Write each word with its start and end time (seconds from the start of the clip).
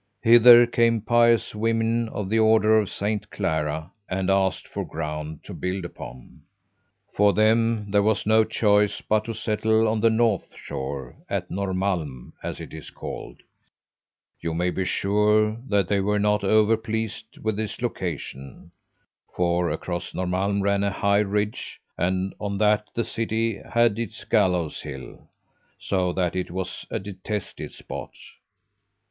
Hither 0.23 0.65
came 0.65 1.01
pious 1.01 1.53
women 1.53 2.09
of 2.09 2.27
the 2.27 2.39
Order 2.39 2.79
of 2.79 2.89
Saint 2.89 3.29
Clara 3.29 3.91
and 4.09 4.31
asked 4.31 4.67
for 4.67 4.83
ground 4.83 5.43
to 5.43 5.53
build 5.53 5.85
upon. 5.85 6.41
For 7.13 7.33
them 7.33 7.91
there 7.91 8.01
was 8.01 8.25
no 8.25 8.43
choice 8.43 8.99
but 8.99 9.25
to 9.25 9.35
settle 9.35 9.87
on 9.87 9.99
the 9.99 10.09
north 10.09 10.55
shore, 10.55 11.17
at 11.29 11.51
Norrmalm, 11.51 12.33
as 12.41 12.59
it 12.59 12.73
is 12.73 12.89
called. 12.89 13.41
You 14.39 14.55
may 14.55 14.71
be 14.71 14.85
sure 14.85 15.55
that 15.69 15.87
they 15.87 15.99
were 15.99 16.17
not 16.17 16.43
over 16.43 16.75
pleased 16.77 17.37
with 17.37 17.55
this 17.55 17.79
location, 17.79 18.71
for 19.35 19.69
across 19.69 20.15
Norrmalm 20.15 20.63
ran 20.63 20.83
a 20.83 20.89
high 20.89 21.19
ridge, 21.19 21.79
and 21.95 22.33
on 22.39 22.57
that 22.57 22.87
the 22.95 23.05
city 23.05 23.61
had 23.71 23.99
its 23.99 24.23
gallows 24.23 24.81
hill, 24.81 25.29
so 25.77 26.11
that 26.13 26.35
it 26.35 26.49
was 26.49 26.87
a 26.89 26.97
detested 26.97 27.71
spot. 27.71 28.13